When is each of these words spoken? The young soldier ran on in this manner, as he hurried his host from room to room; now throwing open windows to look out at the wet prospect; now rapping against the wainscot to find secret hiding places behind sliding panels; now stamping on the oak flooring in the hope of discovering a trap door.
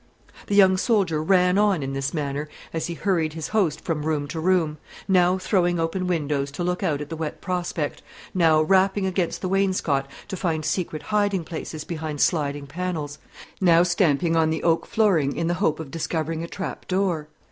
The 0.47 0.55
young 0.55 0.77
soldier 0.77 1.21
ran 1.21 1.59
on 1.59 1.83
in 1.83 1.93
this 1.93 2.11
manner, 2.11 2.49
as 2.73 2.87
he 2.87 2.95
hurried 2.95 3.33
his 3.33 3.49
host 3.49 3.81
from 3.81 4.01
room 4.03 4.27
to 4.29 4.39
room; 4.39 4.79
now 5.07 5.37
throwing 5.37 5.79
open 5.79 6.07
windows 6.07 6.49
to 6.53 6.63
look 6.63 6.81
out 6.81 7.01
at 7.01 7.09
the 7.09 7.15
wet 7.15 7.39
prospect; 7.39 8.01
now 8.33 8.63
rapping 8.63 9.05
against 9.05 9.41
the 9.41 9.47
wainscot 9.47 10.07
to 10.29 10.35
find 10.35 10.65
secret 10.65 11.03
hiding 11.03 11.43
places 11.43 11.83
behind 11.83 12.19
sliding 12.19 12.65
panels; 12.65 13.19
now 13.61 13.83
stamping 13.83 14.35
on 14.35 14.49
the 14.49 14.63
oak 14.63 14.87
flooring 14.87 15.35
in 15.35 15.45
the 15.45 15.53
hope 15.61 15.79
of 15.79 15.91
discovering 15.91 16.41
a 16.43 16.47
trap 16.47 16.87
door. 16.87 17.27